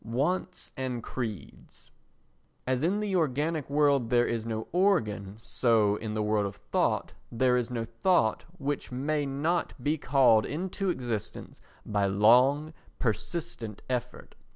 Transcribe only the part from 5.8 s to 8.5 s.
in the world of thought there is no thought,